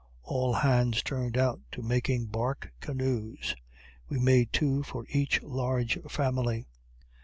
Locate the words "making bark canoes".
1.83-3.55